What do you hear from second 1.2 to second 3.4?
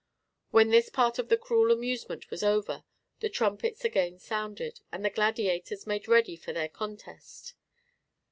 the cruel amusement was over the